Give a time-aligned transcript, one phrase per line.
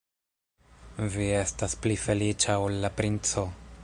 [1.15, 3.45] Vi estas pli feliĉa ol la princo.